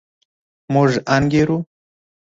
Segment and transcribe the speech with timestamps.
[0.73, 1.57] موږ انګېرو.